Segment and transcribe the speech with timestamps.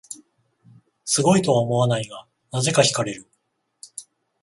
[1.05, 3.27] すごいとは思わないが、なぜか惹かれる